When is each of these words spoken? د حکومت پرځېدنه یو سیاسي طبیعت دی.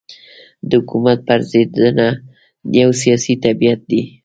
د 0.67 0.71
حکومت 0.79 1.17
پرځېدنه 1.27 2.07
یو 2.79 2.89
سیاسي 3.01 3.33
طبیعت 3.45 3.79
دی. 3.89 4.01